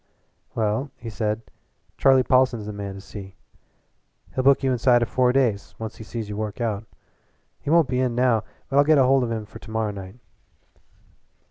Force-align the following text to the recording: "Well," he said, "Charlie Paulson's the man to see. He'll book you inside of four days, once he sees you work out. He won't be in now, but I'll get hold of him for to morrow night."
"Well," 0.55 0.89
he 0.97 1.11
said, 1.11 1.43
"Charlie 1.95 2.23
Paulson's 2.23 2.65
the 2.65 2.73
man 2.73 2.95
to 2.95 3.01
see. 3.01 3.35
He'll 4.33 4.43
book 4.43 4.63
you 4.63 4.71
inside 4.71 5.03
of 5.03 5.09
four 5.09 5.31
days, 5.31 5.75
once 5.77 5.97
he 5.97 6.03
sees 6.03 6.27
you 6.27 6.35
work 6.35 6.59
out. 6.59 6.85
He 7.59 7.69
won't 7.69 7.87
be 7.87 7.99
in 7.99 8.15
now, 8.15 8.43
but 8.67 8.77
I'll 8.79 8.83
get 8.83 8.97
hold 8.97 9.23
of 9.23 9.29
him 9.31 9.45
for 9.45 9.59
to 9.59 9.69
morrow 9.69 9.91
night." 9.91 10.15